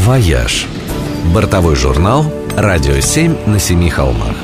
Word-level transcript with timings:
«Вояж». 0.00 0.66
Бортовой 1.34 1.76
журнал 1.76 2.24
«Радио 2.56 3.00
7 3.00 3.36
на 3.46 3.58
семи 3.58 3.90
холмах». 3.90 4.34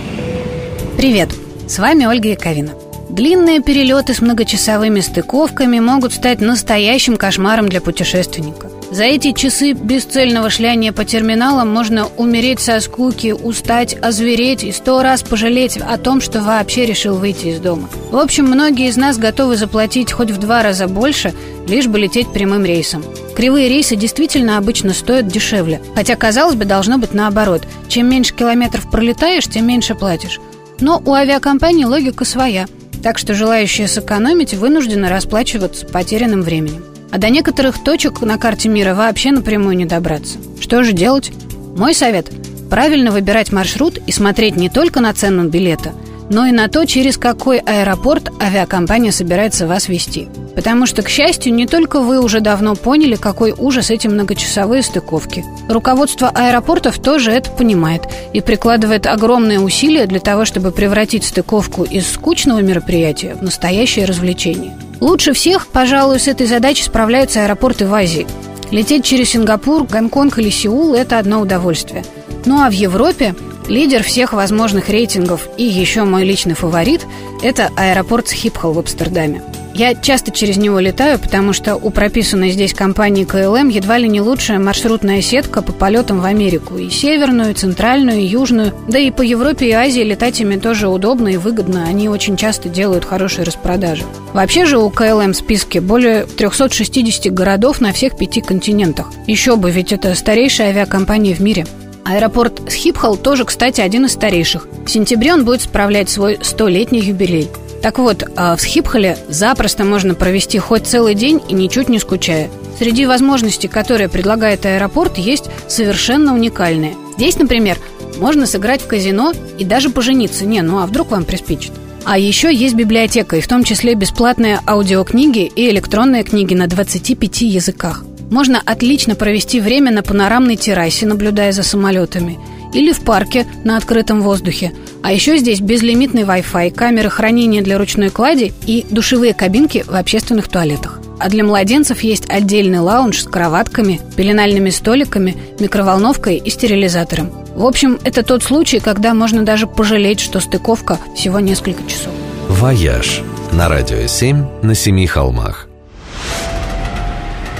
Привет, 0.98 1.30
с 1.66 1.78
вами 1.78 2.04
Ольга 2.04 2.28
Яковина. 2.28 2.72
Длинные 3.08 3.62
перелеты 3.62 4.12
с 4.12 4.20
многочасовыми 4.20 5.00
стыковками 5.00 5.80
могут 5.80 6.12
стать 6.12 6.42
настоящим 6.42 7.16
кошмаром 7.16 7.70
для 7.70 7.80
путешественника. 7.80 8.68
За 8.90 9.02
эти 9.02 9.32
часы 9.32 9.72
бесцельного 9.72 10.48
шляния 10.48 10.92
по 10.92 11.04
терминалам 11.04 11.68
можно 11.68 12.06
умереть 12.16 12.60
со 12.60 12.78
скуки, 12.80 13.32
устать, 13.32 13.96
озвереть 14.00 14.62
и 14.62 14.70
сто 14.70 15.02
раз 15.02 15.22
пожалеть 15.22 15.76
о 15.76 15.98
том, 15.98 16.20
что 16.20 16.40
вообще 16.40 16.86
решил 16.86 17.16
выйти 17.16 17.48
из 17.48 17.58
дома. 17.58 17.88
В 18.12 18.16
общем, 18.16 18.46
многие 18.46 18.88
из 18.88 18.96
нас 18.96 19.18
готовы 19.18 19.56
заплатить 19.56 20.12
хоть 20.12 20.30
в 20.30 20.38
два 20.38 20.62
раза 20.62 20.86
больше, 20.86 21.34
лишь 21.66 21.88
бы 21.88 21.98
лететь 21.98 22.32
прямым 22.32 22.64
рейсом. 22.64 23.04
Кривые 23.34 23.68
рейсы 23.68 23.96
действительно 23.96 24.56
обычно 24.56 24.94
стоят 24.94 25.26
дешевле, 25.26 25.82
хотя, 25.96 26.14
казалось 26.14 26.54
бы, 26.54 26.64
должно 26.64 26.96
быть 26.96 27.12
наоборот. 27.12 27.62
Чем 27.88 28.08
меньше 28.08 28.34
километров 28.34 28.88
пролетаешь, 28.88 29.46
тем 29.46 29.66
меньше 29.66 29.96
платишь. 29.96 30.40
Но 30.80 31.02
у 31.04 31.12
авиакомпании 31.12 31.84
логика 31.84 32.24
своя, 32.24 32.66
так 33.02 33.18
что 33.18 33.34
желающие 33.34 33.88
сэкономить 33.88 34.54
вынуждены 34.54 35.08
расплачиваться 35.08 35.86
потерянным 35.86 36.42
временем. 36.42 36.84
А 37.10 37.18
до 37.18 37.30
некоторых 37.30 37.82
точек 37.82 38.20
на 38.20 38.38
карте 38.38 38.68
мира 38.68 38.94
вообще 38.94 39.30
напрямую 39.30 39.76
не 39.76 39.84
добраться. 39.84 40.38
Что 40.60 40.82
же 40.82 40.92
делать? 40.92 41.32
Мой 41.76 41.94
совет– 41.94 42.30
правильно 42.70 43.10
выбирать 43.10 43.52
маршрут 43.52 43.98
и 44.06 44.12
смотреть 44.12 44.56
не 44.56 44.68
только 44.68 45.00
на 45.00 45.12
цену 45.14 45.48
билета, 45.48 45.92
но 46.30 46.46
и 46.46 46.52
на 46.52 46.68
то, 46.68 46.84
через 46.86 47.16
какой 47.18 47.58
аэропорт 47.58 48.30
авиакомпания 48.40 49.12
собирается 49.12 49.66
вас 49.66 49.88
вести. 49.88 50.28
Потому 50.54 50.86
что, 50.86 51.02
к 51.02 51.08
счастью, 51.08 51.52
не 51.52 51.66
только 51.66 52.00
вы 52.00 52.20
уже 52.20 52.40
давно 52.40 52.74
поняли, 52.74 53.16
какой 53.16 53.52
ужас 53.56 53.90
эти 53.90 54.06
многочасовые 54.06 54.82
стыковки. 54.82 55.44
Руководство 55.68 56.30
аэропортов 56.34 56.98
тоже 56.98 57.30
это 57.30 57.50
понимает 57.50 58.02
и 58.32 58.40
прикладывает 58.40 59.06
огромные 59.06 59.60
усилия 59.60 60.06
для 60.06 60.20
того, 60.20 60.44
чтобы 60.44 60.70
превратить 60.70 61.24
стыковку 61.24 61.84
из 61.84 62.10
скучного 62.10 62.60
мероприятия 62.60 63.34
в 63.34 63.42
настоящее 63.42 64.06
развлечение. 64.06 64.76
Лучше 65.00 65.34
всех, 65.34 65.66
пожалуй, 65.66 66.18
с 66.18 66.26
этой 66.26 66.46
задачей 66.46 66.84
справляются 66.84 67.42
аэропорты 67.42 67.86
в 67.86 67.92
Азии. 67.92 68.26
Лететь 68.70 69.04
через 69.04 69.30
Сингапур, 69.30 69.84
Гонконг 69.84 70.38
или 70.38 70.50
Сеул– 70.50 70.94
это 70.94 71.18
одно 71.18 71.40
удовольствие. 71.40 72.04
Ну 72.46 72.62
а 72.62 72.70
в 72.70 72.72
Европе 72.72 73.34
лидер 73.68 74.02
всех 74.02 74.32
возможных 74.32 74.88
рейтингов 74.88 75.48
и 75.56 75.64
еще 75.64 76.04
мой 76.04 76.24
личный 76.24 76.54
фаворит– 76.54 77.06
это 77.42 77.70
аэропорт 77.76 78.28
Схипхол 78.28 78.72
в 78.72 78.78
Амстердаме. 78.78 79.42
Я 79.76 79.94
часто 79.94 80.30
через 80.30 80.56
него 80.56 80.80
летаю, 80.80 81.18
потому 81.18 81.52
что 81.52 81.76
у 81.76 81.90
прописанной 81.90 82.50
здесь 82.50 82.72
компании 82.72 83.24
KLM 83.24 83.68
едва 83.68 83.98
ли 83.98 84.08
не 84.08 84.22
лучшая 84.22 84.58
маршрутная 84.58 85.20
сетка 85.20 85.60
по 85.60 85.70
полетам 85.70 86.20
в 86.20 86.24
Америку. 86.24 86.78
И 86.78 86.88
северную, 86.88 87.50
и 87.50 87.54
центральную, 87.54 88.20
и 88.20 88.24
южную. 88.24 88.72
Да 88.88 88.98
и 88.98 89.10
по 89.10 89.20
Европе 89.20 89.68
и 89.68 89.72
Азии 89.72 90.00
летать 90.00 90.40
ими 90.40 90.56
тоже 90.56 90.88
удобно 90.88 91.28
и 91.28 91.36
выгодно. 91.36 91.84
Они 91.86 92.08
очень 92.08 92.38
часто 92.38 92.70
делают 92.70 93.04
хорошие 93.04 93.44
распродажи. 93.44 94.04
Вообще 94.32 94.64
же 94.64 94.78
у 94.78 94.88
KLM 94.88 95.34
в 95.34 95.36
списке 95.36 95.82
более 95.82 96.24
360 96.24 97.30
городов 97.34 97.82
на 97.82 97.92
всех 97.92 98.16
пяти 98.16 98.40
континентах. 98.40 99.12
Еще 99.26 99.56
бы, 99.56 99.70
ведь 99.70 99.92
это 99.92 100.14
старейшая 100.14 100.70
авиакомпания 100.70 101.34
в 101.34 101.40
мире. 101.40 101.66
Аэропорт 102.06 102.70
Схипхол 102.70 103.16
тоже, 103.16 103.44
кстати, 103.44 103.80
один 103.80 104.04
из 104.04 104.12
старейших. 104.12 104.68
В 104.86 104.88
сентябре 104.88 105.34
он 105.34 105.44
будет 105.44 105.62
справлять 105.62 106.08
свой 106.08 106.38
столетний 106.40 107.00
юбилей. 107.00 107.48
Так 107.82 107.98
вот, 107.98 108.22
а, 108.36 108.54
в 108.54 108.60
Схипхоле 108.60 109.18
запросто 109.28 109.84
можно 109.84 110.14
провести 110.14 110.60
хоть 110.60 110.86
целый 110.86 111.14
день 111.16 111.42
и 111.48 111.54
ничуть 111.54 111.88
не 111.88 111.98
скучая. 111.98 112.48
Среди 112.78 113.06
возможностей, 113.06 113.66
которые 113.66 114.08
предлагает 114.08 114.64
аэропорт, 114.66 115.18
есть 115.18 115.46
совершенно 115.66 116.32
уникальные. 116.32 116.94
Здесь, 117.16 117.38
например, 117.38 117.76
можно 118.18 118.46
сыграть 118.46 118.82
в 118.82 118.86
казино 118.86 119.32
и 119.58 119.64
даже 119.64 119.90
пожениться. 119.90 120.46
Не, 120.46 120.62
ну 120.62 120.78
а 120.78 120.86
вдруг 120.86 121.10
вам 121.10 121.24
приспичит? 121.24 121.72
А 122.04 122.18
еще 122.18 122.54
есть 122.54 122.76
библиотека, 122.76 123.36
и 123.36 123.40
в 123.40 123.48
том 123.48 123.64
числе 123.64 123.94
бесплатные 123.94 124.60
аудиокниги 124.64 125.44
и 125.44 125.68
электронные 125.70 126.22
книги 126.22 126.54
на 126.54 126.68
25 126.68 127.40
языках. 127.42 128.04
Можно 128.30 128.60
отлично 128.64 129.14
провести 129.14 129.60
время 129.60 129.90
на 129.90 130.02
панорамной 130.02 130.56
террасе, 130.56 131.06
наблюдая 131.06 131.52
за 131.52 131.62
самолетами– 131.62 132.38
или 132.76 132.92
в 132.92 133.00
парке 133.00 133.46
на 133.64 133.76
открытом 133.76 134.22
воздухе. 134.22 134.72
А 135.02 135.12
еще 135.12 135.38
здесь 135.38 135.60
безлимитный 135.60 136.22
Wi-Fi, 136.22 136.72
камеры 136.72 137.08
хранения 137.08 137.62
для 137.62 137.78
ручной 137.78 138.10
клади 138.10 138.52
и 138.66 138.84
душевые 138.90 139.34
кабинки 139.34 139.84
в 139.86 139.94
общественных 139.94 140.48
туалетах. 140.48 141.00
А 141.18 141.30
для 141.30 141.44
младенцев 141.44 142.00
есть 142.00 142.28
отдельный 142.28 142.80
лаунж 142.80 143.22
с 143.22 143.24
кроватками, 143.24 144.00
пеленальными 144.16 144.68
столиками, 144.68 145.36
микроволновкой 145.58 146.36
и 146.36 146.50
стерилизатором. 146.50 147.30
В 147.54 147.64
общем, 147.64 147.98
это 148.04 148.22
тот 148.22 148.42
случай, 148.42 148.80
когда 148.80 149.14
можно 149.14 149.42
даже 149.42 149.66
пожалеть, 149.66 150.20
что 150.20 150.40
стыковка 150.40 150.98
всего 151.14 151.40
несколько 151.40 151.82
часов. 151.88 152.12
«Вояж» 152.48 153.22
на 153.52 153.70
радио 153.70 154.06
7 154.06 154.62
на 154.62 154.74
семи 154.74 155.06
холмах. 155.06 155.65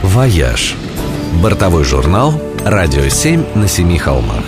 «Вояж»– 0.07 0.77
бортовой 1.43 1.83
журнал 1.83 2.41
«Радио 2.65 3.09
7 3.09 3.45
на 3.57 3.67
семи 3.67 3.99
холмах». 3.99 4.45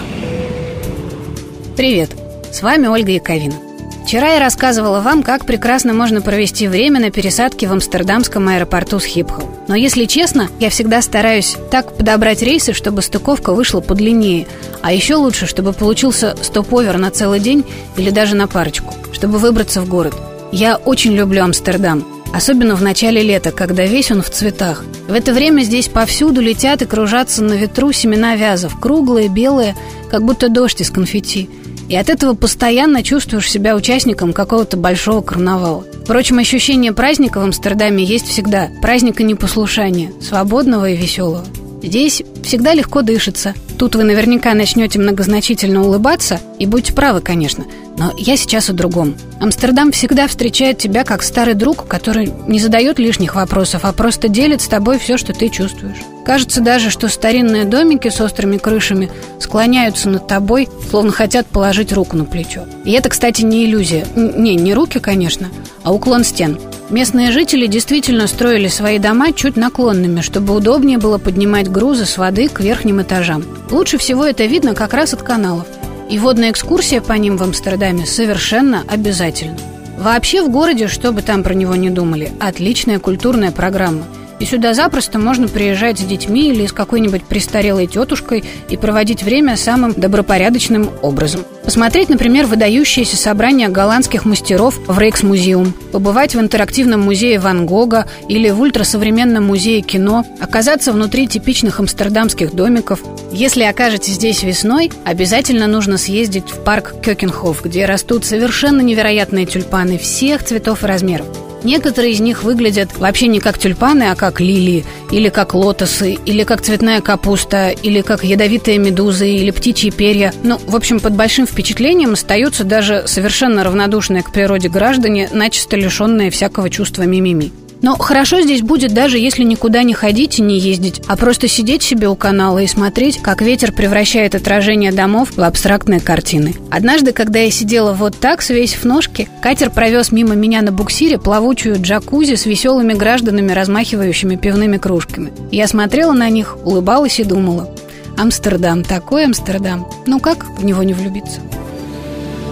Привет! 1.76 2.10
С 2.52 2.62
вами 2.62 2.86
Ольга 2.86 3.10
Яковина. 3.10 3.56
Вчера 4.04 4.34
я 4.34 4.38
рассказывала 4.38 5.00
вам, 5.00 5.24
как 5.24 5.46
прекрасно 5.46 5.94
можно 5.94 6.20
провести 6.20 6.68
время 6.68 7.00
на 7.00 7.10
пересадке 7.10 7.66
в 7.66 7.72
амстердамском 7.72 8.46
аэропорту 8.46 9.00
Схипхол. 9.00 9.50
Но 9.66 9.74
если 9.74 10.04
честно, 10.04 10.48
я 10.60 10.70
всегда 10.70 11.02
стараюсь 11.02 11.56
так 11.72 11.96
подобрать 11.96 12.40
рейсы, 12.40 12.72
чтобы 12.72 13.02
стыковка 13.02 13.52
вышла 13.52 13.80
подлиннее, 13.80 14.46
а 14.80 14.92
еще 14.92 15.16
лучше, 15.16 15.46
чтобы 15.46 15.72
получился 15.72 16.36
стоп-овер 16.40 16.98
на 16.98 17.10
целый 17.10 17.40
день 17.40 17.64
или 17.96 18.10
даже 18.10 18.36
на 18.36 18.46
парочку, 18.46 18.94
чтобы 19.12 19.38
выбраться 19.38 19.80
в 19.80 19.88
город. 19.88 20.14
Я 20.52 20.76
очень 20.76 21.14
люблю 21.14 21.42
Амстердам, 21.42 22.06
Особенно 22.32 22.76
в 22.76 22.82
начале 22.82 23.22
лета, 23.22 23.52
когда 23.52 23.84
весь 23.84 24.10
он 24.10 24.22
в 24.22 24.30
цветах. 24.30 24.84
В 25.08 25.12
это 25.12 25.32
время 25.32 25.62
здесь 25.62 25.88
повсюду 25.88 26.40
летят 26.40 26.82
и 26.82 26.86
кружатся 26.86 27.42
на 27.42 27.54
ветру 27.54 27.92
семена 27.92 28.36
вязов, 28.36 28.78
круглые, 28.78 29.28
белые, 29.28 29.74
как 30.10 30.22
будто 30.22 30.48
дождь 30.48 30.80
из 30.80 30.90
конфетти. 30.90 31.48
И 31.88 31.96
от 31.96 32.10
этого 32.10 32.34
постоянно 32.34 33.02
чувствуешь 33.02 33.50
себя 33.50 33.74
участником 33.74 34.34
какого-то 34.34 34.76
большого 34.76 35.22
карнавала. 35.22 35.84
Впрочем, 36.04 36.38
ощущение 36.38 36.92
праздника 36.92 37.40
в 37.40 37.44
Амстердаме 37.44 38.04
есть 38.04 38.26
всегда. 38.28 38.68
Праздника 38.82 39.22
непослушания, 39.22 40.12
свободного 40.20 40.90
и 40.90 40.96
веселого. 40.96 41.44
Здесь 41.82 42.22
всегда 42.44 42.74
легко 42.74 43.00
дышится. 43.00 43.54
Тут 43.78 43.94
вы 43.94 44.04
наверняка 44.04 44.52
начнете 44.52 44.98
многозначительно 44.98 45.82
улыбаться, 45.82 46.40
и 46.58 46.66
будьте 46.66 46.92
правы, 46.92 47.20
конечно– 47.22 47.64
но 47.98 48.14
я 48.16 48.36
сейчас 48.36 48.70
о 48.70 48.72
другом. 48.72 49.16
Амстердам 49.40 49.92
всегда 49.92 50.28
встречает 50.28 50.78
тебя 50.78 51.04
как 51.04 51.22
старый 51.22 51.54
друг, 51.54 51.86
который 51.86 52.32
не 52.46 52.60
задает 52.60 52.98
лишних 52.98 53.34
вопросов, 53.34 53.84
а 53.84 53.92
просто 53.92 54.28
делит 54.28 54.62
с 54.62 54.68
тобой 54.68 54.98
все, 54.98 55.18
что 55.18 55.32
ты 55.32 55.48
чувствуешь. 55.48 55.98
Кажется 56.24 56.60
даже, 56.60 56.90
что 56.90 57.08
старинные 57.08 57.64
домики 57.64 58.08
с 58.08 58.20
острыми 58.20 58.58
крышами 58.58 59.10
склоняются 59.40 60.08
над 60.08 60.26
тобой, 60.26 60.68
словно 60.90 61.10
хотят 61.10 61.46
положить 61.46 61.92
руку 61.92 62.16
на 62.16 62.24
плечо. 62.24 62.64
И 62.84 62.92
это, 62.92 63.08
кстати, 63.08 63.42
не 63.42 63.64
иллюзия. 63.64 64.06
Не, 64.14 64.54
не 64.54 64.74
руки, 64.74 64.98
конечно, 64.98 65.48
а 65.82 65.92
уклон 65.92 66.24
стен. 66.24 66.58
Местные 66.90 67.32
жители 67.32 67.66
действительно 67.66 68.26
строили 68.26 68.68
свои 68.68 68.98
дома 68.98 69.32
чуть 69.32 69.56
наклонными, 69.56 70.20
чтобы 70.20 70.54
удобнее 70.54 70.98
было 70.98 71.18
поднимать 71.18 71.70
грузы 71.70 72.06
с 72.06 72.16
воды 72.16 72.48
к 72.48 72.60
верхним 72.60 73.02
этажам. 73.02 73.44
Лучше 73.70 73.98
всего 73.98 74.24
это 74.24 74.44
видно 74.44 74.74
как 74.74 74.94
раз 74.94 75.12
от 75.12 75.22
каналов. 75.22 75.66
И 76.08 76.18
водная 76.18 76.50
экскурсия 76.50 77.00
по 77.00 77.12
ним 77.12 77.36
в 77.36 77.42
Амстердаме 77.42 78.06
совершенно 78.06 78.82
обязательна. 78.88 79.58
Вообще 79.98 80.42
в 80.42 80.48
городе, 80.48 80.88
что 80.88 81.12
бы 81.12 81.22
там 81.22 81.42
про 81.42 81.54
него 81.54 81.74
не 81.74 81.90
думали, 81.90 82.32
отличная 82.40 82.98
культурная 82.98 83.50
программа– 83.50 84.04
и 84.40 84.44
сюда 84.44 84.74
запросто 84.74 85.18
можно 85.18 85.48
приезжать 85.48 85.98
с 85.98 86.02
детьми 86.02 86.50
или 86.50 86.66
с 86.66 86.72
какой-нибудь 86.72 87.24
престарелой 87.24 87.86
тетушкой 87.86 88.44
и 88.68 88.76
проводить 88.76 89.22
время 89.22 89.56
самым 89.56 89.92
добропорядочным 89.92 90.90
образом. 91.02 91.42
Посмотреть, 91.64 92.08
например, 92.08 92.46
выдающиеся 92.46 93.16
собрания 93.16 93.68
голландских 93.68 94.24
мастеров 94.24 94.78
в 94.86 94.98
Рейкс-музеум, 94.98 95.74
побывать 95.92 96.34
в 96.34 96.40
интерактивном 96.40 97.02
музее 97.02 97.38
Ван 97.38 97.66
Гога 97.66 98.06
или 98.28 98.48
в 98.50 98.60
ультрасовременном 98.60 99.44
музее 99.44 99.82
кино, 99.82 100.24
оказаться 100.40 100.92
внутри 100.92 101.26
типичных 101.26 101.80
амстердамских 101.80 102.54
домиков. 102.54 103.00
Если 103.32 103.64
окажетесь 103.64 104.14
здесь 104.14 104.42
весной, 104.42 104.90
обязательно 105.04 105.66
нужно 105.66 105.98
съездить 105.98 106.50
в 106.50 106.64
парк 106.64 106.94
Кёкенхоф, 107.02 107.62
где 107.64 107.84
растут 107.84 108.24
совершенно 108.24 108.80
невероятные 108.80 109.44
тюльпаны 109.44 109.98
всех 109.98 110.44
цветов 110.44 110.84
и 110.84 110.86
размеров. 110.86 111.26
Некоторые 111.64 112.12
из 112.12 112.20
них 112.20 112.44
выглядят 112.44 112.96
вообще 112.98 113.26
не 113.26 113.40
как 113.40 113.58
тюльпаны, 113.58 114.10
а 114.10 114.14
как 114.14 114.40
лилии, 114.40 114.84
или 115.10 115.28
как 115.28 115.54
лотосы, 115.54 116.12
или 116.12 116.44
как 116.44 116.62
цветная 116.62 117.00
капуста, 117.00 117.70
или 117.70 118.00
как 118.00 118.24
ядовитые 118.24 118.78
медузы, 118.78 119.28
или 119.28 119.50
птичьи 119.50 119.90
перья. 119.90 120.32
Ну, 120.42 120.58
в 120.66 120.76
общем, 120.76 121.00
под 121.00 121.14
большим 121.14 121.46
впечатлением 121.46 122.12
остаются 122.12 122.64
даже 122.64 123.04
совершенно 123.06 123.64
равнодушные 123.64 124.22
к 124.22 124.32
природе 124.32 124.68
граждане, 124.68 125.28
начисто 125.32 125.76
лишенные 125.76 126.30
всякого 126.30 126.70
чувства 126.70 127.02
мимими. 127.02 127.52
Но 127.82 127.96
хорошо 127.96 128.40
здесь 128.40 128.62
будет 128.62 128.92
даже 128.92 129.18
если 129.18 129.44
никуда 129.44 129.82
не 129.82 129.94
ходить 129.94 130.38
и 130.38 130.42
не 130.42 130.58
ездить, 130.58 131.00
а 131.06 131.16
просто 131.16 131.48
сидеть 131.48 131.82
себе 131.82 132.08
у 132.08 132.16
канала 132.16 132.58
и 132.58 132.66
смотреть, 132.66 133.18
как 133.22 133.42
ветер 133.42 133.72
превращает 133.72 134.34
отражение 134.34 134.92
домов 134.92 135.36
в 135.36 135.42
абстрактные 135.42 136.00
картины. 136.00 136.54
Однажды, 136.70 137.12
когда 137.12 137.38
я 137.40 137.50
сидела 137.50 137.92
вот 137.92 138.18
так, 138.18 138.42
свесив 138.42 138.84
ножки, 138.84 139.28
катер 139.42 139.70
провез 139.70 140.10
мимо 140.10 140.34
меня 140.34 140.62
на 140.62 140.72
буксире 140.72 141.18
плавучую 141.18 141.80
джакузи 141.80 142.34
с 142.34 142.46
веселыми 142.46 142.94
гражданами, 142.94 143.52
размахивающими 143.52 144.36
пивными 144.36 144.78
кружками. 144.78 145.32
Я 145.52 145.68
смотрела 145.68 146.12
на 146.12 146.28
них, 146.28 146.56
улыбалась 146.64 147.20
и 147.20 147.24
думала, 147.24 147.70
Амстердам, 148.16 148.82
такой 148.82 149.24
Амстердам. 149.24 149.86
Ну 150.06 150.18
как 150.18 150.44
в 150.58 150.64
него 150.64 150.82
не 150.82 150.94
влюбиться? 150.94 151.40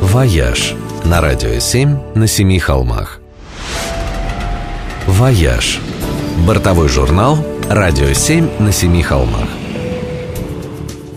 «Вояж» 0.01 0.75
на 1.05 1.21
радио 1.21 1.59
7 1.59 2.15
на 2.15 2.27
семи 2.27 2.59
холмах. 2.59 3.21
«Вояж»– 5.17 5.81
бортовой 6.47 6.89
журнал 6.89 7.39
«Радио 7.71 8.13
7 8.13 8.59
на 8.59 8.71
семи 8.71 9.03
холмах». 9.03 9.49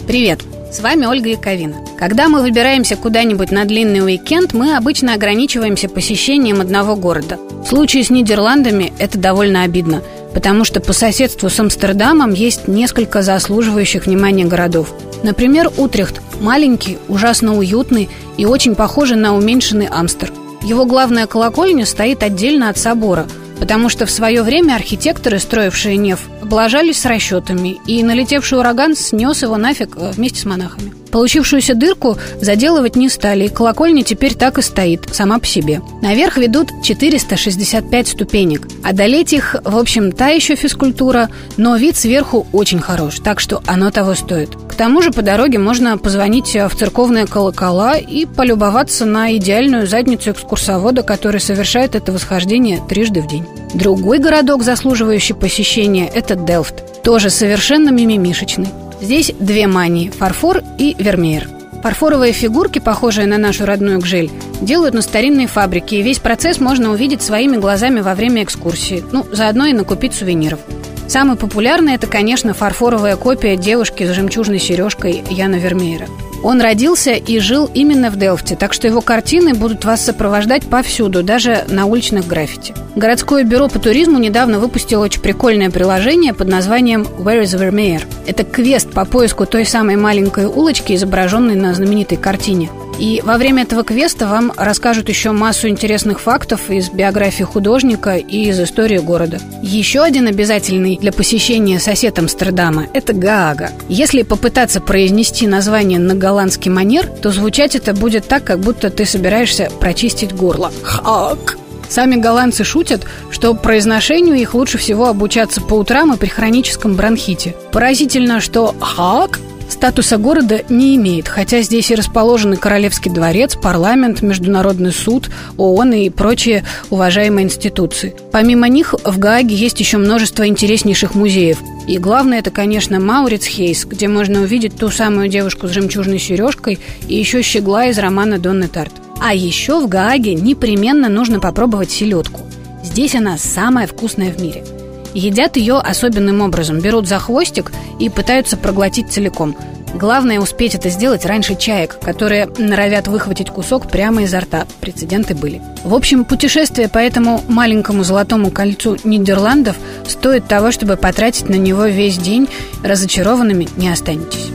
Привет! 0.07 0.39
С 0.71 0.79
вами 0.79 1.05
Ольга 1.05 1.29
Яковина. 1.29 1.83
Когда 1.97 2.29
мы 2.29 2.41
выбираемся 2.41 2.95
куда-нибудь 2.95 3.51
на 3.51 3.65
длинный 3.65 4.01
уикенд, 4.01 4.53
мы 4.53 4.77
обычно 4.77 5.15
ограничиваемся 5.15 5.89
посещением 5.89 6.61
одного 6.61 6.95
города. 6.95 7.37
В 7.63 7.67
случае 7.67 8.03
с 8.03 8.09
Нидерландами 8.09 8.93
это 8.99 9.17
довольно 9.17 9.63
обидно– 9.63 10.01
потому 10.33 10.63
что 10.63 10.79
по 10.79 10.93
соседству 10.93 11.49
с 11.49 11.59
Амстердамом 11.59 12.33
есть 12.33 12.67
несколько 12.67 13.21
заслуживающих 13.21 14.05
внимания 14.05 14.45
городов. 14.45 14.93
Например, 15.23 15.71
Утрехт– 15.77 16.21
маленький, 16.39 16.97
ужасно 17.07 17.57
уютный 17.57 18.09
и 18.37 18.45
очень 18.45 18.75
похожий 18.75 19.17
на 19.17 19.35
уменьшенный 19.35 19.87
Амстер. 19.87 20.31
Его 20.63 20.85
главная 20.85 21.25
колокольня 21.25 21.85
стоит 21.85 22.21
отдельно 22.21 22.69
от 22.69 22.77
собора, 22.77 23.27
потому 23.59 23.89
что 23.89 24.05
в 24.05 24.11
свое 24.11 24.43
время 24.43 24.75
архитекторы, 24.75 25.39
строившие 25.39 25.97
Неф, 25.97 26.21
облажались 26.41 26.99
с 26.99 27.05
расчетами, 27.05 27.77
и 27.85 28.03
налетевший 28.03 28.57
ураган 28.57 28.95
снес 28.95 29.41
его 29.41 29.57
нафиг 29.57 29.95
э, 29.95 30.11
вместе 30.11 30.41
с 30.41 30.45
монахами. 30.45 30.93
Получившуюся 31.11 31.75
дырку 31.75 32.17
заделывать 32.39 32.95
не 32.95 33.09
стали, 33.09 33.45
и 33.45 33.49
колокольня 33.49 34.03
теперь 34.03 34.35
так 34.35 34.57
и 34.57 34.61
стоит, 34.61 35.09
сама 35.11 35.39
по 35.39 35.45
себе. 35.45 35.81
Наверх 36.01 36.37
ведут 36.37 36.69
465 36.83 38.07
ступенек. 38.07 38.67
Одолеть 38.83 39.33
их, 39.33 39.55
в 39.63 39.77
общем, 39.77 40.11
та 40.11 40.29
еще 40.29 40.55
физкультура, 40.55 41.29
но 41.57 41.75
вид 41.75 41.95
сверху 41.95 42.47
очень 42.51 42.79
хорош, 42.79 43.19
так 43.19 43.39
что 43.39 43.61
оно 43.65 43.91
того 43.91 44.15
стоит. 44.15 44.49
К 44.69 44.75
тому 44.75 45.01
же 45.01 45.11
по 45.11 45.21
дороге 45.21 45.57
можно 45.57 45.97
позвонить 45.97 46.55
в 46.55 46.71
церковные 46.75 47.27
колокола 47.27 47.97
и 47.97 48.25
полюбоваться 48.25 49.05
на 49.05 49.35
идеальную 49.35 49.87
задницу 49.87 50.31
экскурсовода, 50.31 51.03
который 51.03 51.41
совершает 51.41 51.95
это 51.95 52.11
восхождение 52.11 52.81
трижды 52.87 53.21
в 53.21 53.27
день. 53.27 53.45
Другой 53.73 54.19
городок, 54.19 54.63
заслуживающий 54.63 55.35
посещения, 55.35 56.07
это 56.07 56.35
Делфт. 56.35 57.03
Тоже 57.03 57.29
совершенно 57.29 57.89
мимимишечный. 57.89 58.67
Здесь 59.01 59.31
две 59.39 59.67
мании– 59.67 60.09
фарфор 60.17 60.61
и 60.77 60.95
вермеер. 60.97 61.49
Фарфоровые 61.81 62.33
фигурки, 62.33 62.79
похожие 62.79 63.25
на 63.25 63.37
нашу 63.37 63.65
родную 63.65 63.99
гжель, 63.99 64.29
делают 64.61 64.93
на 64.93 65.01
старинной 65.01 65.45
фабрике, 65.45 65.99
и 65.99 66.01
весь 66.01 66.19
процесс 66.19 66.59
можно 66.59 66.91
увидеть 66.91 67.21
своими 67.21 67.55
глазами 67.55 68.01
во 68.01 68.15
время 68.15 68.43
экскурсии, 68.43 69.03
ну, 69.11 69.25
заодно 69.31 69.67
и 69.67 69.73
накупить 69.73 70.13
сувениров. 70.13 70.59
Самый 71.07 71.37
популярный– 71.37 71.93
это, 71.95 72.07
конечно, 72.07 72.53
фарфоровая 72.53 73.15
копия 73.15 73.55
девушки 73.55 74.03
с 74.03 74.11
жемчужной 74.11 74.59
сережкой 74.59 75.23
Яна 75.29 75.55
Вермеера– 75.55 76.07
он 76.43 76.61
родился 76.61 77.11
и 77.11 77.39
жил 77.39 77.69
именно 77.73 78.09
в 78.09 78.17
Делфте, 78.17 78.55
так 78.55 78.73
что 78.73 78.87
его 78.87 79.01
картины 79.01 79.53
будут 79.53 79.85
вас 79.85 80.03
сопровождать 80.03 80.65
повсюду, 80.65 81.23
даже 81.23 81.65
на 81.67 81.85
уличных 81.85 82.27
граффити. 82.27 82.73
Городское 82.95 83.43
бюро 83.43 83.67
по 83.67 83.79
туризму 83.79 84.17
недавно 84.17 84.59
выпустило 84.59 85.03
очень 85.03 85.21
прикольное 85.21 85.69
приложение 85.69 86.33
под 86.33 86.47
названием 86.47 87.03
«Where 87.19 87.43
is 87.43 87.57
Vermeer?». 87.57 88.03
Это 88.25 88.43
квест 88.43 88.91
по 88.91 89.05
поиску 89.05 89.45
той 89.45 89.65
самой 89.65 89.95
маленькой 89.95 90.45
улочки, 90.45 90.93
изображенной 90.93 91.55
на 91.55 91.73
знаменитой 91.73 92.17
картине. 92.17 92.69
И 92.99 93.21
во 93.23 93.37
время 93.37 93.63
этого 93.63 93.83
квеста 93.83 94.27
вам 94.27 94.51
расскажут 94.57 95.07
еще 95.07 95.31
массу 95.31 95.69
интересных 95.69 96.19
фактов 96.19 96.69
из 96.69 96.89
биографии 96.89 97.43
художника 97.43 98.17
и 98.17 98.49
из 98.49 98.59
истории 98.59 98.97
города. 98.97 99.39
Еще 99.61 100.01
один 100.01 100.27
обязательный 100.27 100.97
для 100.97 101.13
посещения 101.13 101.79
сосед 101.79 102.19
Амстердама– 102.19 102.87
это 102.93 103.13
Гаага. 103.13 103.71
Если 103.87 104.23
попытаться 104.23 104.81
произнести 104.81 105.47
название 105.47 105.97
на 105.97 106.13
голландский 106.13 106.69
манер, 106.69 107.07
то 107.07 107.31
звучать 107.31 107.75
это 107.75 107.93
будет 107.93 108.27
так, 108.27 108.43
как 108.43 108.59
будто 108.59 108.89
ты 108.89 109.05
собираешься 109.05 109.69
прочистить 109.79 110.35
горло. 110.35 110.71
Хак! 110.83 111.57
Сами 111.87 112.17
голландцы 112.17 112.63
шутят, 112.63 113.05
что 113.31 113.55
произношению 113.55 114.35
их 114.35 114.53
лучше 114.53 114.77
всего 114.77 115.07
обучаться 115.07 115.59
по 115.59 115.73
утрам 115.73 116.13
и 116.13 116.17
при 116.17 116.27
хроническом 116.27 116.95
бронхите. 116.95 117.55
Поразительно, 117.71 118.41
что 118.41 118.75
«хак» 118.79 119.39
статуса 119.69 120.17
города 120.17 120.61
не 120.69 120.95
имеет, 120.95 121.27
хотя 121.27 121.61
здесь 121.61 121.91
и 121.91 121.95
расположены 121.95 122.57
Королевский 122.57 123.11
дворец, 123.11 123.55
парламент, 123.55 124.21
Международный 124.21 124.91
суд, 124.91 125.29
ООН 125.57 125.93
и 125.93 126.09
прочие 126.09 126.65
уважаемые 126.89 127.45
институции. 127.45 128.15
Помимо 128.31 128.67
них 128.67 128.93
в 128.93 129.19
Гааге 129.19 129.55
есть 129.55 129.79
еще 129.79 129.97
множество 129.97 130.47
интереснейших 130.47 131.15
музеев. 131.15 131.59
И 131.87 131.97
главное 131.97 132.39
это, 132.39 132.51
конечно, 132.51 132.99
Мауриц 132.99 133.45
Хейс, 133.45 133.85
где 133.85 134.07
можно 134.07 134.41
увидеть 134.41 134.75
ту 134.75 134.89
самую 134.89 135.27
девушку 135.27 135.67
с 135.67 135.71
жемчужной 135.71 136.19
сережкой 136.19 136.79
и 137.07 137.15
еще 137.15 137.41
щегла 137.41 137.87
из 137.87 137.97
романа 137.97 138.39
Донны 138.39 138.67
Тарт. 138.67 138.93
А 139.21 139.33
еще 139.33 139.79
в 139.79 139.87
Гааге 139.87 140.33
непременно 140.33 141.09
нужно 141.09 141.39
попробовать 141.39 141.91
селедку. 141.91 142.41
Здесь 142.83 143.15
она 143.15 143.37
самая 143.37 143.87
вкусная 143.87 144.31
в 144.31 144.41
мире– 144.41 144.63
Едят 145.13 145.57
ее 145.57 145.77
особенным 145.77 146.41
образом. 146.41 146.79
Берут 146.79 147.07
за 147.07 147.19
хвостик 147.19 147.71
и 147.99 148.09
пытаются 148.09 148.57
проглотить 148.57 149.11
целиком. 149.11 149.55
Главное 149.93 150.39
успеть 150.39 150.75
это 150.75 150.89
сделать 150.89 151.25
раньше 151.25 151.55
чаек, 151.55 151.97
которые 151.99 152.47
норовят 152.57 153.07
выхватить 153.07 153.49
кусок 153.49 153.89
прямо 153.89 154.23
изо 154.23 154.39
рта. 154.39 154.67
Прецеденты 154.81 155.33
были. 155.33 155.61
В 155.83 155.95
общем, 155.95 156.25
путешествие 156.25 156.89
по 156.89 156.99
этому 156.99 157.43
маленькому 157.47 158.03
золотому 158.03 158.51
кольцу 158.51 158.97
Нидерландов 159.03 159.75
стоит 160.07 160.47
того, 160.47 160.71
чтобы 160.71 160.95
потратить 160.95 161.49
на 161.49 161.55
него 161.55 161.85
весь 161.85 162.17
день. 162.17 162.47
Разочарованными 162.83 163.67
не 163.77 163.89
останетесь. 163.89 164.49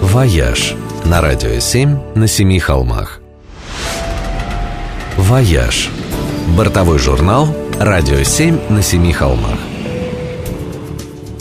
«Вояж» 0.00 0.74
на 1.04 1.22
радио 1.22 1.58
7 1.58 1.98
на 2.14 2.28
семи 2.28 2.58
холмах. 2.58 3.20
«Вояж»– 5.16 5.88
бортовой 6.56 6.98
журнал– 6.98 7.48
Радио 7.80 8.22
7 8.22 8.70
на 8.70 8.82
семи 8.82 9.12
холмах. 9.12 9.58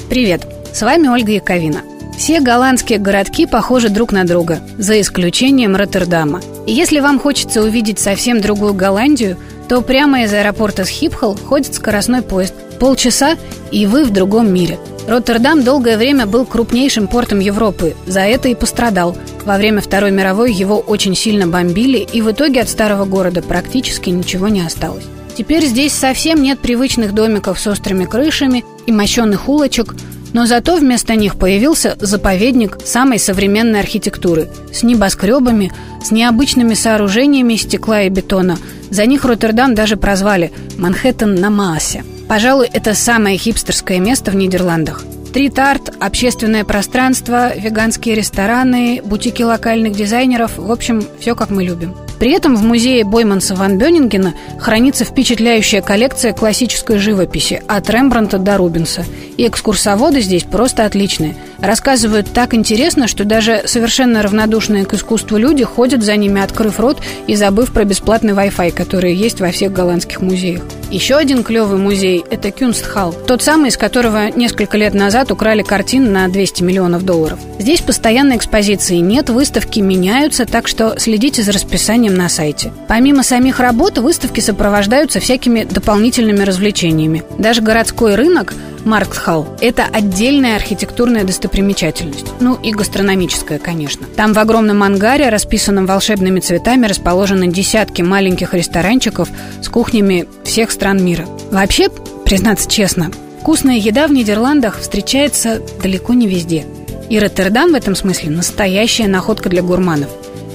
Привет, 0.10 0.48
с 0.74 0.82
вами 0.82 1.08
Ольга 1.08 1.32
Яковина. 1.34 1.84
Все 2.18 2.40
голландские 2.40 2.98
городки 2.98 3.46
похожи 3.46 3.90
друг 3.90 4.12
на 4.12 4.24
друга, 4.24 4.60
за 4.80 5.00
исключением 5.00 5.76
Роттердама. 5.76 6.42
И 6.66 6.74
если 6.74 7.02
вам 7.02 7.20
хочется 7.20 7.62
увидеть 7.62 8.00
совсем 8.00 8.42
другую 8.42 8.74
Голландию, 8.74 9.38
то 9.70 9.82
прямо 9.82 10.24
из 10.24 10.34
аэропорта 10.34 10.86
Схипхол 10.86 11.38
ходит 11.38 11.76
скоростной 11.76 12.24
поезд. 12.24 12.56
Полчаса, 12.80 13.38
и 13.72 13.86
вы 13.86 14.04
в 14.04 14.10
другом 14.10 14.52
мире. 14.52 14.80
Роттердам 15.08 15.64
долгое 15.64 15.98
время 15.98 16.26
был 16.26 16.48
крупнейшим 16.48 17.08
портом 17.08 17.42
Европы, 17.42 17.96
за 18.08 18.22
это 18.22 18.50
и 18.50 18.56
пострадал. 18.56 19.16
Во 19.46 19.58
время 19.58 19.82
Второй 19.82 20.10
мировой 20.10 20.52
его 20.52 20.80
очень 20.80 21.16
сильно 21.16 21.46
бомбили, 21.46 22.00
и 22.00 22.24
в 22.24 22.32
итоге 22.32 22.62
от 22.62 22.70
старого 22.70 23.06
города 23.06 23.44
практически 23.44 24.10
ничего 24.10 24.48
не 24.48 24.62
осталось. 24.62 25.04
Теперь 25.36 25.66
здесь 25.66 25.94
совсем 25.94 26.42
нет 26.42 26.60
привычных 26.60 27.14
домиков 27.14 27.60
с 27.60 27.66
острыми 27.66 28.06
крышами 28.06 28.64
и 28.86 28.92
мощенных 28.92 29.50
улочек, 29.50 29.96
но 30.34 30.46
зато 30.46 30.78
вместо 30.78 31.16
них 31.16 31.38
появился 31.38 31.98
заповедник 32.00 32.78
самой 32.86 33.20
современной 33.20 33.80
архитектуры 33.80 34.50
с 34.72 34.84
небоскребами, 34.84 35.72
с 36.04 36.12
необычными 36.12 36.74
сооружениями 36.74 37.54
из 37.54 37.64
стекла 37.64 38.04
и 38.04 38.10
бетона. 38.10 38.58
За 38.90 39.06
них 39.06 39.26
Роттердам 39.26 39.74
даже 39.74 39.98
прозвали 39.98 40.52
«Манхэттен 40.78 41.36
на 41.36 41.50
Маасе». 41.50 42.04
Пожалуй, 42.28 42.68
это 42.72 42.94
самое 42.94 43.38
хипстерское 43.38 44.00
место 44.00 44.32
в 44.32 44.36
Нидерландах. 44.36 45.04
Стрит-арт, 45.30 45.96
общественное 46.00 46.64
пространство, 46.64 47.58
веганские 47.58 48.14
рестораны, 48.14 49.02
бутики 49.04 49.42
локальных 49.42 49.96
дизайнеров– 49.96 50.54
в 50.58 50.72
общем, 50.72 51.04
все 51.20 51.36
как 51.36 51.50
мы 51.50 51.64
любим. 51.64 51.96
При 52.24 52.32
этом 52.32 52.56
в 52.56 52.64
музее 52.64 53.04
Бойманса 53.04 53.54
ван 53.54 53.78
Бёнингена 53.78 54.34
хранится 54.58 55.04
впечатляющая 55.04 55.82
коллекция 55.82 56.32
классической 56.32 56.98
живописи 56.98 57.62
от 57.68 57.90
Рембранта 57.90 58.38
до 58.38 58.56
Рубенса. 58.56 59.04
И 59.36 59.46
экскурсоводы 59.46 60.22
здесь 60.22 60.44
просто 60.44 60.86
отличные. 60.86 61.36
Рассказывают 61.60 62.32
так 62.32 62.54
интересно, 62.54 63.10
что 63.10 63.26
даже 63.26 63.64
совершенно 63.66 64.22
равнодушные 64.22 64.86
к 64.86 64.94
искусству 64.94 65.36
люди 65.36 65.66
ходят 65.66 66.02
за 66.02 66.16
ними, 66.16 66.42
открыв 66.42 66.80
рот 66.80 67.02
и 67.28 67.36
забыв 67.36 67.74
про 67.74 67.84
бесплатный 67.84 68.32
Wi-Fi, 68.32 68.72
который 68.72 69.14
есть 69.14 69.42
во 69.42 69.52
всех 69.52 69.74
голландских 69.74 70.22
музеях. 70.22 70.62
Еще 70.92 71.16
один 71.16 71.44
клевый 71.44 71.80
музей– 71.80 72.24
это 72.30 72.52
Кюнстхал, 72.52 73.14
тот 73.14 73.42
самый, 73.42 73.70
из 73.70 73.78
которого 73.78 74.30
несколько 74.30 74.78
лет 74.78 74.94
назад 74.94 75.32
украли 75.32 75.64
картин 75.64 76.14
на 76.14 76.28
200 76.28 76.62
миллионов 76.62 77.04
долларов. 77.04 77.40
Здесь 77.58 77.82
постоянной 77.82 78.38
экспозиции 78.38 78.98
нет, 78.98 79.30
выставки 79.30 79.80
меняются, 79.80 80.46
так 80.46 80.68
что 80.68 81.00
следите 81.00 81.42
за 81.42 81.52
расписанием 81.52 82.13
размещением 82.14 82.18
на 82.18 82.30
сайте. 82.30 82.72
Помимо 82.88 83.24
самих 83.24 83.60
работ, 83.60 83.98
выставки 83.98 84.40
сопровождаются 84.40 85.20
всякими 85.20 85.64
дополнительными 85.64 86.44
развлечениями. 86.44 87.24
Даже 87.38 87.62
городской 87.62 88.16
рынок 88.16 88.54
Марксхалл– 88.86 89.48
это 89.62 89.86
отдельная 89.92 90.56
архитектурная 90.56 91.24
достопримечательность. 91.24 92.26
Ну 92.40 92.56
и 92.56 92.72
гастрономическая, 92.72 93.60
конечно. 93.60 94.06
Там 94.16 94.34
в 94.34 94.40
огромном 94.40 94.84
ангаре, 94.84 95.30
расписанном 95.30 95.86
волшебными 95.86 96.40
цветами, 96.40 96.88
расположены 96.88 97.48
десятки 97.48 98.02
маленьких 98.02 98.54
ресторанчиков 98.54 99.30
с 99.62 99.70
кухнями 99.70 100.26
всех 100.44 100.72
стран 100.72 101.04
мира. 101.04 101.26
Вообще, 101.52 101.90
признаться 102.26 102.70
честно, 102.70 103.12
вкусная 103.42 103.78
еда 103.78 104.08
в 104.08 104.12
Нидерландах 104.12 104.80
встречается 104.80 105.62
далеко 105.82 106.14
не 106.14 106.28
везде. 106.28 106.66
И 107.10 107.20
Роттердам 107.20 107.72
в 107.72 107.76
этом 107.76 107.96
смысле 107.96 108.32
настоящая 108.32 109.08
находка 109.08 109.50
для 109.50 109.62
гурманов. 109.62 110.10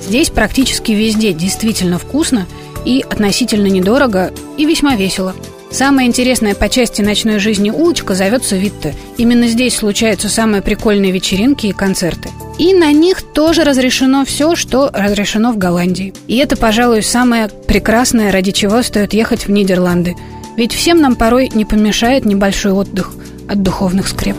Здесь 0.08 0.30
практически 0.30 0.92
везде 0.92 1.32
действительно 1.32 1.98
вкусно 1.98 2.46
и 2.84 3.04
относительно 3.08 3.66
недорого 3.66 4.32
и 4.56 4.64
весьма 4.64 4.96
весело– 4.96 5.36
Самая 5.70 6.06
интересная 6.06 6.54
по 6.54 6.68
части 6.68 7.02
ночной 7.02 7.38
жизни 7.38 7.70
улочка 7.70 8.14
зовется 8.14 8.56
Витте. 8.56 8.94
Именно 9.18 9.48
здесь 9.48 9.76
случаются 9.76 10.28
самые 10.28 10.62
прикольные 10.62 11.12
вечеринки 11.12 11.66
и 11.66 11.72
концерты. 11.72 12.30
И 12.58 12.74
на 12.74 12.90
них 12.92 13.22
тоже 13.22 13.64
разрешено 13.64 14.24
все, 14.24 14.56
что 14.56 14.90
разрешено 14.92 15.52
в 15.52 15.58
Голландии. 15.58 16.14
И 16.26 16.36
это, 16.38 16.56
пожалуй, 16.56 17.02
самое 17.02 17.48
прекрасное, 17.48 18.32
ради 18.32 18.50
чего 18.50 18.82
стоит 18.82 19.12
ехать 19.12 19.46
в 19.46 19.50
Нидерланды. 19.50 20.16
Ведь 20.56 20.72
всем 20.72 21.00
нам 21.00 21.14
порой 21.14 21.50
не 21.54 21.64
помешает 21.64 22.24
небольшой 22.24 22.72
отдых 22.72 23.12
от 23.48 23.62
духовных 23.62 24.08
скреп. 24.08 24.36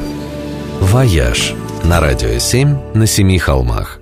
«Вояж» 0.82 1.54
на 1.84 2.00
радио 2.00 2.40
7 2.40 2.76
на 2.96 3.06
семи 3.06 3.38
холмах. 3.38 3.99